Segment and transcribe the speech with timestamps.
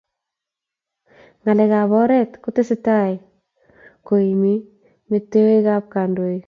[1.41, 3.13] ngalekab oret kotesetai
[4.05, 4.53] ku iime
[5.09, 6.39] metewekab kandoik